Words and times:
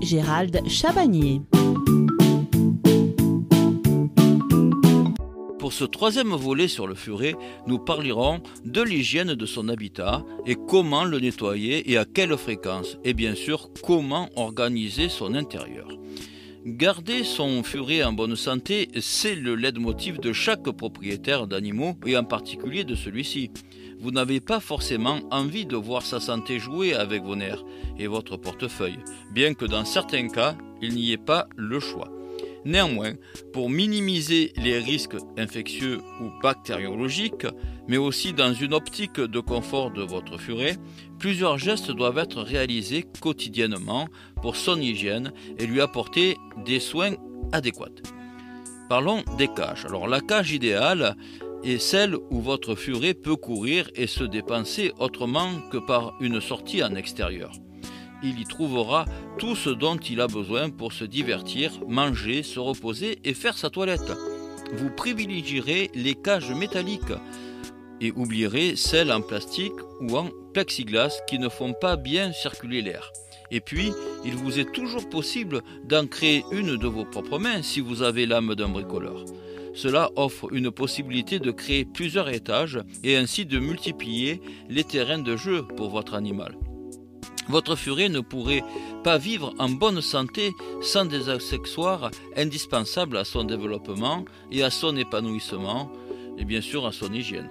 Gérald 0.00 0.60
Chabagnier. 0.68 1.42
Pour 5.58 5.72
ce 5.72 5.84
troisième 5.84 6.34
volet 6.34 6.68
sur 6.68 6.86
le 6.86 6.94
furet, 6.94 7.34
nous 7.66 7.80
parlerons 7.80 8.40
de 8.64 8.80
l'hygiène 8.80 9.34
de 9.34 9.46
son 9.46 9.68
habitat 9.68 10.24
et 10.46 10.54
comment 10.54 11.04
le 11.04 11.18
nettoyer 11.18 11.90
et 11.90 11.98
à 11.98 12.04
quelle 12.04 12.36
fréquence. 12.36 12.96
Et 13.02 13.12
bien 13.12 13.34
sûr, 13.34 13.70
comment 13.82 14.28
organiser 14.36 15.08
son 15.08 15.34
intérieur. 15.34 15.88
Garder 16.64 17.24
son 17.24 17.64
furet 17.64 18.04
en 18.04 18.12
bonne 18.12 18.36
santé, 18.36 18.88
c'est 19.00 19.34
le 19.34 19.56
leitmotiv 19.56 20.20
de 20.20 20.32
chaque 20.32 20.70
propriétaire 20.70 21.48
d'animaux 21.48 21.96
et 22.06 22.16
en 22.16 22.22
particulier 22.22 22.84
de 22.84 22.94
celui-ci. 22.94 23.50
Vous 23.98 24.12
n'avez 24.12 24.38
pas 24.40 24.60
forcément 24.60 25.18
envie 25.32 25.66
de 25.66 25.74
voir 25.74 26.02
sa 26.02 26.20
santé 26.20 26.60
jouer 26.60 26.94
avec 26.94 27.24
vos 27.24 27.34
nerfs 27.34 27.64
et 27.98 28.06
votre 28.06 28.36
portefeuille, 28.36 29.00
bien 29.32 29.54
que 29.54 29.64
dans 29.64 29.84
certains 29.84 30.28
cas, 30.28 30.56
il 30.80 30.94
n'y 30.94 31.10
ait 31.10 31.16
pas 31.16 31.48
le 31.56 31.80
choix. 31.80 32.21
Néanmoins, 32.64 33.14
pour 33.52 33.68
minimiser 33.68 34.52
les 34.56 34.78
risques 34.78 35.16
infectieux 35.36 36.00
ou 36.20 36.30
bactériologiques, 36.42 37.46
mais 37.88 37.96
aussi 37.96 38.32
dans 38.32 38.54
une 38.54 38.72
optique 38.74 39.20
de 39.20 39.40
confort 39.40 39.90
de 39.90 40.02
votre 40.02 40.38
furet, 40.38 40.76
plusieurs 41.18 41.58
gestes 41.58 41.90
doivent 41.90 42.18
être 42.18 42.40
réalisés 42.42 43.04
quotidiennement 43.20 44.06
pour 44.42 44.56
son 44.56 44.80
hygiène 44.80 45.32
et 45.58 45.66
lui 45.66 45.80
apporter 45.80 46.36
des 46.64 46.78
soins 46.78 47.14
adéquats. 47.52 47.88
Parlons 48.88 49.24
des 49.38 49.48
cages. 49.48 49.84
Alors 49.86 50.06
la 50.06 50.20
cage 50.20 50.52
idéale 50.52 51.16
est 51.64 51.78
celle 51.78 52.16
où 52.30 52.40
votre 52.40 52.74
furet 52.74 53.14
peut 53.14 53.36
courir 53.36 53.90
et 53.94 54.06
se 54.06 54.24
dépenser 54.24 54.92
autrement 54.98 55.48
que 55.70 55.78
par 55.78 56.14
une 56.20 56.40
sortie 56.40 56.82
en 56.84 56.94
extérieur 56.94 57.52
il 58.22 58.40
y 58.40 58.44
trouvera 58.44 59.04
tout 59.38 59.56
ce 59.56 59.70
dont 59.70 59.96
il 59.96 60.20
a 60.20 60.26
besoin 60.26 60.70
pour 60.70 60.92
se 60.92 61.04
divertir, 61.04 61.72
manger, 61.88 62.42
se 62.42 62.58
reposer 62.58 63.18
et 63.24 63.34
faire 63.34 63.56
sa 63.56 63.70
toilette. 63.70 64.12
Vous 64.74 64.90
privilégierez 64.90 65.90
les 65.94 66.14
cages 66.14 66.52
métalliques 66.52 67.12
et 68.00 68.12
oublierez 68.12 68.74
celles 68.76 69.12
en 69.12 69.20
plastique 69.20 69.72
ou 70.00 70.16
en 70.16 70.30
plexiglas 70.52 71.20
qui 71.28 71.38
ne 71.38 71.48
font 71.48 71.72
pas 71.72 71.96
bien 71.96 72.32
circuler 72.32 72.82
l'air. 72.82 73.12
Et 73.50 73.60
puis, 73.60 73.92
il 74.24 74.34
vous 74.34 74.58
est 74.58 74.72
toujours 74.72 75.08
possible 75.08 75.62
d'en 75.84 76.06
créer 76.06 76.44
une 76.52 76.76
de 76.76 76.86
vos 76.86 77.04
propres 77.04 77.38
mains 77.38 77.62
si 77.62 77.80
vous 77.80 78.02
avez 78.02 78.26
l'âme 78.26 78.54
d'un 78.54 78.70
bricoleur. 78.70 79.24
Cela 79.74 80.10
offre 80.16 80.52
une 80.52 80.70
possibilité 80.70 81.38
de 81.38 81.50
créer 81.50 81.84
plusieurs 81.84 82.28
étages 82.28 82.80
et 83.04 83.16
ainsi 83.16 83.46
de 83.46 83.58
multiplier 83.58 84.40
les 84.68 84.84
terrains 84.84 85.18
de 85.18 85.36
jeu 85.36 85.66
pour 85.76 85.90
votre 85.90 86.14
animal. 86.14 86.56
Votre 87.48 87.76
furet 87.76 88.08
ne 88.08 88.20
pourrait 88.20 88.64
pas 89.02 89.18
vivre 89.18 89.52
en 89.58 89.68
bonne 89.68 90.00
santé 90.00 90.54
sans 90.80 91.04
des 91.04 91.28
accessoires 91.28 92.10
indispensables 92.36 93.16
à 93.16 93.24
son 93.24 93.44
développement 93.44 94.24
et 94.50 94.62
à 94.62 94.70
son 94.70 94.96
épanouissement, 94.96 95.90
et 96.38 96.44
bien 96.44 96.60
sûr 96.60 96.86
à 96.86 96.92
son 96.92 97.12
hygiène. 97.12 97.50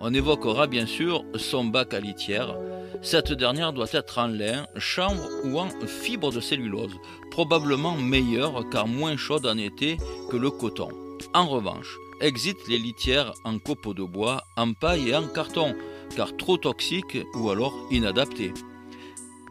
On 0.00 0.12
évoquera 0.12 0.66
bien 0.66 0.86
sûr 0.86 1.24
son 1.36 1.64
bac 1.64 1.94
à 1.94 2.00
litière. 2.00 2.56
Cette 3.02 3.32
dernière 3.32 3.72
doit 3.72 3.92
être 3.92 4.18
en 4.18 4.26
lin, 4.26 4.66
chanvre 4.76 5.28
ou 5.44 5.58
en 5.58 5.68
fibre 5.86 6.32
de 6.32 6.40
cellulose, 6.40 6.96
probablement 7.30 7.96
meilleure 7.96 8.68
car 8.70 8.88
moins 8.88 9.16
chaude 9.16 9.46
en 9.46 9.56
été 9.58 9.98
que 10.30 10.36
le 10.36 10.50
coton. 10.50 10.88
En 11.34 11.46
revanche, 11.46 11.96
exit 12.20 12.56
les 12.68 12.78
litières 12.78 13.32
en 13.44 13.58
copeaux 13.58 13.94
de 13.94 14.02
bois, 14.02 14.44
en 14.56 14.72
paille 14.72 15.10
et 15.10 15.16
en 15.16 15.28
carton, 15.28 15.74
car 16.14 16.36
trop 16.36 16.56
toxiques 16.56 17.18
ou 17.34 17.50
alors 17.50 17.74
inadaptées 17.90 18.52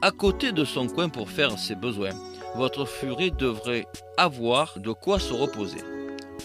à 0.02 0.12
côté 0.12 0.52
de 0.52 0.66
son 0.66 0.88
coin 0.88 1.10
pour 1.10 1.30
faire 1.30 1.58
ses 1.58 1.76
besoins. 1.76 2.14
Votre 2.56 2.86
furet 2.86 3.32
devrait 3.32 3.86
avoir 4.18 4.80
de 4.80 4.92
quoi 4.92 5.20
se 5.20 5.34
reposer. 5.34 5.80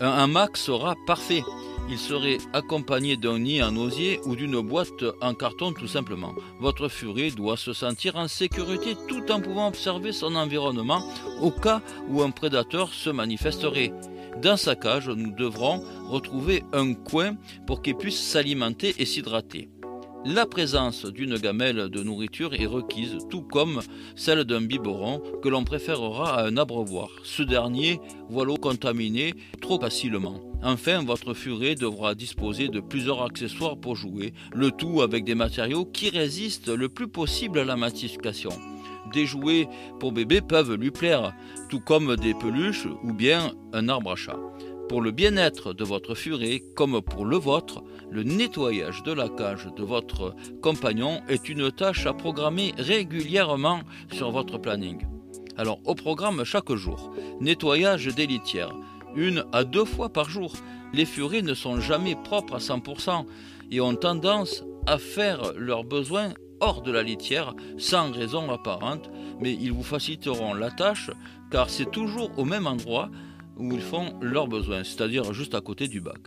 Un 0.00 0.10
hamac 0.10 0.56
sera 0.56 0.96
parfait. 1.06 1.42
Il 1.90 1.98
serait 1.98 2.38
accompagné 2.52 3.16
d'un 3.16 3.38
nid 3.38 3.62
en 3.62 3.76
osier 3.76 4.20
ou 4.24 4.36
d'une 4.36 4.60
boîte 4.60 5.04
en 5.20 5.34
carton 5.34 5.72
tout 5.72 5.88
simplement. 5.88 6.32
Votre 6.60 6.88
furet 6.88 7.30
doit 7.30 7.56
se 7.56 7.72
sentir 7.72 8.16
en 8.16 8.28
sécurité 8.28 8.96
tout 9.08 9.30
en 9.32 9.40
pouvant 9.40 9.68
observer 9.68 10.12
son 10.12 10.36
environnement 10.36 11.02
au 11.40 11.50
cas 11.50 11.80
où 12.08 12.22
un 12.22 12.30
prédateur 12.30 12.92
se 12.92 13.10
manifesterait. 13.10 13.92
Dans 14.40 14.56
sa 14.56 14.76
cage, 14.76 15.08
nous 15.08 15.32
devrons 15.32 15.82
retrouver 16.08 16.62
un 16.72 16.94
coin 16.94 17.34
pour 17.66 17.82
qu'il 17.82 17.96
puisse 17.96 18.20
s'alimenter 18.20 18.94
et 18.98 19.04
s'hydrater. 19.04 19.68
La 20.26 20.44
présence 20.44 21.06
d'une 21.06 21.38
gamelle 21.38 21.88
de 21.88 22.02
nourriture 22.02 22.52
est 22.52 22.66
requise, 22.66 23.16
tout 23.30 23.40
comme 23.40 23.80
celle 24.16 24.44
d'un 24.44 24.60
biberon 24.60 25.22
que 25.42 25.48
l'on 25.48 25.64
préférera 25.64 26.40
à 26.40 26.46
un 26.46 26.58
abreuvoir. 26.58 27.08
Ce 27.22 27.42
dernier 27.42 28.00
voit 28.28 28.44
l'eau 28.44 28.58
contaminée 28.58 29.32
trop 29.62 29.80
facilement. 29.80 30.38
Enfin, 30.62 31.02
votre 31.02 31.32
furet 31.32 31.74
devra 31.74 32.14
disposer 32.14 32.68
de 32.68 32.80
plusieurs 32.80 33.22
accessoires 33.22 33.78
pour 33.78 33.96
jouer, 33.96 34.34
le 34.52 34.70
tout 34.70 35.00
avec 35.00 35.24
des 35.24 35.34
matériaux 35.34 35.86
qui 35.86 36.10
résistent 36.10 36.68
le 36.68 36.90
plus 36.90 37.08
possible 37.08 37.58
à 37.58 37.64
la 37.64 37.76
matification. 37.76 38.50
Des 39.14 39.24
jouets 39.24 39.68
pour 39.98 40.12
bébé 40.12 40.42
peuvent 40.42 40.74
lui 40.74 40.90
plaire, 40.90 41.32
tout 41.70 41.80
comme 41.80 42.14
des 42.16 42.34
peluches 42.34 42.86
ou 43.02 43.14
bien 43.14 43.52
un 43.72 43.88
arbre 43.88 44.12
à 44.12 44.16
chat. 44.16 44.38
Pour 44.90 45.02
le 45.02 45.12
bien-être 45.12 45.72
de 45.72 45.84
votre 45.84 46.16
furet, 46.16 46.64
comme 46.74 47.00
pour 47.00 47.24
le 47.24 47.36
vôtre, 47.36 47.84
le 48.10 48.24
nettoyage 48.24 49.04
de 49.04 49.12
la 49.12 49.28
cage 49.28 49.68
de 49.76 49.84
votre 49.84 50.34
compagnon 50.62 51.20
est 51.28 51.48
une 51.48 51.70
tâche 51.70 52.06
à 52.06 52.12
programmer 52.12 52.74
régulièrement 52.76 53.82
sur 54.12 54.32
votre 54.32 54.58
planning. 54.58 55.06
Alors 55.56 55.78
au 55.84 55.94
programme 55.94 56.42
chaque 56.42 56.72
jour, 56.72 57.12
nettoyage 57.40 58.06
des 58.06 58.26
litières, 58.26 58.74
une 59.14 59.44
à 59.52 59.62
deux 59.62 59.84
fois 59.84 60.08
par 60.08 60.28
jour. 60.28 60.54
Les 60.92 61.04
furets 61.04 61.42
ne 61.42 61.54
sont 61.54 61.78
jamais 61.78 62.16
propres 62.16 62.56
à 62.56 62.58
100% 62.58 63.26
et 63.70 63.80
ont 63.80 63.94
tendance 63.94 64.64
à 64.88 64.98
faire 64.98 65.52
leurs 65.56 65.84
besoins 65.84 66.34
hors 66.58 66.82
de 66.82 66.90
la 66.90 67.04
litière 67.04 67.54
sans 67.78 68.10
raison 68.10 68.50
apparente, 68.50 69.08
mais 69.38 69.52
ils 69.52 69.72
vous 69.72 69.84
faciliteront 69.84 70.52
la 70.52 70.72
tâche 70.72 71.12
car 71.52 71.70
c'est 71.70 71.92
toujours 71.92 72.36
au 72.36 72.44
même 72.44 72.66
endroit 72.66 73.08
où 73.60 73.72
ils 73.74 73.82
font 73.82 74.14
leurs 74.20 74.48
besoins, 74.48 74.82
c'est-à-dire 74.82 75.32
juste 75.32 75.54
à 75.54 75.60
côté 75.60 75.86
du 75.86 76.00
bac. 76.00 76.18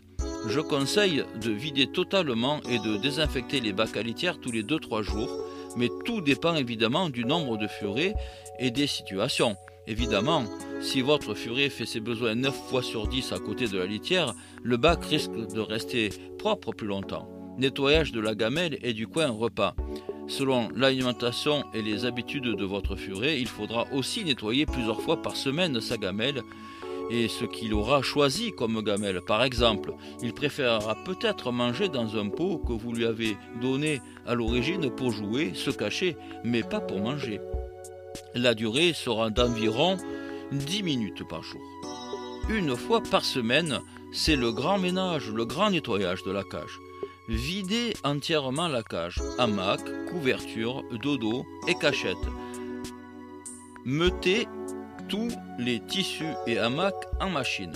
Je 0.47 0.59
conseille 0.59 1.23
de 1.41 1.51
vider 1.51 1.87
totalement 1.87 2.61
et 2.69 2.77
de 2.79 2.97
désinfecter 2.97 3.59
les 3.59 3.73
bacs 3.73 3.97
à 3.97 4.03
litière 4.03 4.39
tous 4.39 4.51
les 4.51 4.63
2-3 4.63 5.01
jours, 5.01 5.29
mais 5.77 5.89
tout 6.05 6.21
dépend 6.21 6.55
évidemment 6.55 7.09
du 7.09 7.25
nombre 7.25 7.57
de 7.57 7.67
furets 7.67 8.13
et 8.59 8.69
des 8.69 8.87
situations. 8.87 9.55
Évidemment, 9.87 10.45
si 10.81 11.01
votre 11.01 11.33
furet 11.33 11.69
fait 11.69 11.85
ses 11.85 11.99
besoins 11.99 12.35
9 12.35 12.55
fois 12.69 12.83
sur 12.83 13.07
10 13.07 13.33
à 13.33 13.39
côté 13.39 13.67
de 13.67 13.77
la 13.77 13.85
litière, 13.85 14.33
le 14.61 14.77
bac 14.77 15.03
risque 15.05 15.31
de 15.31 15.59
rester 15.59 16.09
propre 16.37 16.71
plus 16.71 16.87
longtemps. 16.87 17.27
Nettoyage 17.57 18.11
de 18.11 18.19
la 18.19 18.35
gamelle 18.35 18.77
et 18.81 18.93
du 18.93 19.07
coin 19.07 19.29
repas. 19.29 19.75
Selon 20.27 20.69
l'alimentation 20.75 21.63
et 21.73 21.81
les 21.81 22.05
habitudes 22.05 22.55
de 22.55 22.65
votre 22.65 22.95
furet, 22.95 23.39
il 23.39 23.47
faudra 23.47 23.85
aussi 23.91 24.23
nettoyer 24.23 24.65
plusieurs 24.65 25.01
fois 25.01 25.21
par 25.21 25.35
semaine 25.35 25.79
sa 25.81 25.97
gamelle 25.97 26.41
et 27.09 27.27
ce 27.27 27.45
qu'il 27.45 27.73
aura 27.73 28.01
choisi 28.01 28.51
comme 28.51 28.81
gamelle. 28.81 29.21
Par 29.21 29.43
exemple, 29.43 29.93
il 30.21 30.33
préférera 30.33 30.95
peut-être 31.03 31.51
manger 31.51 31.89
dans 31.89 32.17
un 32.17 32.29
pot 32.29 32.57
que 32.57 32.73
vous 32.73 32.93
lui 32.93 33.05
avez 33.05 33.37
donné 33.61 34.01
à 34.25 34.35
l'origine 34.35 34.89
pour 34.89 35.11
jouer, 35.11 35.51
se 35.53 35.69
cacher, 35.69 36.15
mais 36.43 36.63
pas 36.63 36.79
pour 36.79 36.99
manger. 36.99 37.39
La 38.35 38.53
durée 38.53 38.93
sera 38.93 39.29
d'environ 39.29 39.97
10 40.51 40.83
minutes 40.83 41.27
par 41.27 41.43
jour. 41.43 41.61
Une 42.49 42.75
fois 42.75 43.01
par 43.01 43.23
semaine, 43.23 43.79
c'est 44.11 44.35
le 44.35 44.51
grand 44.51 44.77
ménage, 44.77 45.29
le 45.29 45.45
grand 45.45 45.71
nettoyage 45.71 46.23
de 46.23 46.31
la 46.31 46.43
cage. 46.43 46.79
Videz 47.29 47.93
entièrement 48.03 48.67
la 48.67 48.83
cage, 48.83 49.21
hamac, 49.37 49.79
couverture, 50.09 50.83
dodo 51.01 51.45
et 51.67 51.75
cachette. 51.75 52.17
Mettez 53.85 54.47
tous 55.13 55.29
les 55.59 55.79
tissus 55.79 56.33
et 56.47 56.57
hamacs 56.57 57.05
en 57.21 57.29
machine. 57.29 57.73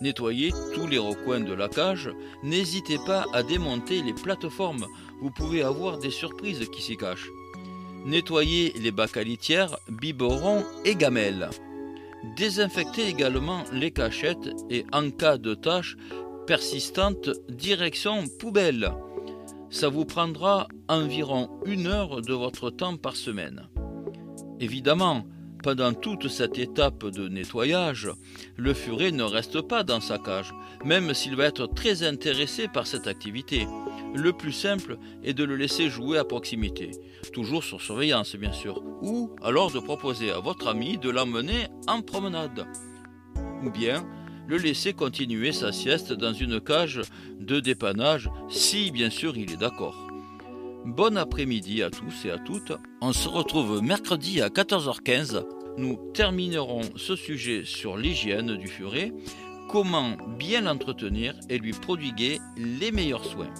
Nettoyez 0.00 0.50
tous 0.74 0.88
les 0.88 0.98
recoins 0.98 1.38
de 1.38 1.52
la 1.52 1.68
cage. 1.68 2.10
N'hésitez 2.42 2.98
pas 3.06 3.24
à 3.32 3.44
démonter 3.44 4.02
les 4.02 4.12
plateformes. 4.12 4.84
Vous 5.22 5.30
pouvez 5.30 5.62
avoir 5.62 5.98
des 5.98 6.10
surprises 6.10 6.68
qui 6.70 6.82
s'y 6.82 6.96
cachent. 6.96 7.30
Nettoyez 8.04 8.72
les 8.82 8.90
bacs 8.90 9.16
à 9.16 9.22
litière, 9.22 9.76
biberons 9.88 10.64
et 10.84 10.96
gamelles. 10.96 11.50
Désinfectez 12.36 13.06
également 13.06 13.62
les 13.72 13.92
cachettes 13.92 14.50
et 14.68 14.84
en 14.92 15.12
cas 15.12 15.38
de 15.38 15.54
tâche 15.54 15.96
persistante, 16.48 17.30
direction 17.48 18.24
poubelle. 18.40 18.92
Ça 19.70 19.88
vous 19.88 20.04
prendra 20.04 20.66
environ 20.88 21.48
une 21.64 21.86
heure 21.86 22.22
de 22.22 22.34
votre 22.34 22.70
temps 22.70 22.96
par 22.96 23.14
semaine. 23.14 23.68
Évidemment, 24.58 25.26
pendant 25.66 25.94
toute 25.94 26.28
cette 26.28 26.60
étape 26.60 27.06
de 27.06 27.26
nettoyage, 27.26 28.08
le 28.56 28.72
furet 28.72 29.10
ne 29.10 29.24
reste 29.24 29.60
pas 29.62 29.82
dans 29.82 30.00
sa 30.00 30.16
cage, 30.16 30.54
même 30.84 31.12
s'il 31.12 31.34
va 31.34 31.46
être 31.46 31.66
très 31.66 32.04
intéressé 32.04 32.68
par 32.68 32.86
cette 32.86 33.08
activité. 33.08 33.66
le 34.14 34.32
plus 34.32 34.52
simple 34.52 34.96
est 35.24 35.34
de 35.34 35.42
le 35.42 35.56
laisser 35.56 35.90
jouer 35.90 36.18
à 36.18 36.24
proximité, 36.24 36.92
toujours 37.32 37.64
sur 37.64 37.82
surveillance 37.82 38.36
bien 38.36 38.52
sûr, 38.52 38.80
ou 39.02 39.34
alors 39.42 39.72
de 39.72 39.80
proposer 39.80 40.30
à 40.30 40.38
votre 40.38 40.68
ami 40.68 40.98
de 40.98 41.10
l'emmener 41.10 41.66
en 41.88 42.00
promenade. 42.00 42.64
Ou 43.64 43.70
bien 43.70 44.06
le 44.46 44.58
laisser 44.58 44.92
continuer 44.92 45.50
sa 45.50 45.72
sieste 45.72 46.12
dans 46.12 46.32
une 46.32 46.60
cage 46.60 47.00
de 47.40 47.58
dépannage, 47.58 48.30
si 48.48 48.92
bien 48.92 49.10
sûr 49.10 49.36
il 49.36 49.50
est 49.50 49.56
d'accord. 49.56 50.06
Bon 50.84 51.16
après-midi 51.16 51.82
à 51.82 51.90
tous 51.90 52.24
et 52.26 52.30
à 52.30 52.38
toutes. 52.38 52.72
On 53.00 53.12
se 53.12 53.28
retrouve 53.28 53.82
mercredi 53.82 54.40
à 54.40 54.48
14h15. 54.48 55.55
Nous 55.78 55.96
terminerons 56.14 56.82
ce 56.96 57.16
sujet 57.16 57.64
sur 57.64 57.96
l'hygiène 57.98 58.56
du 58.56 58.66
furet, 58.66 59.12
comment 59.68 60.16
bien 60.38 60.62
l'entretenir 60.62 61.34
et 61.50 61.58
lui 61.58 61.72
prodiguer 61.72 62.38
les 62.56 62.92
meilleurs 62.92 63.24
soins. 63.24 63.52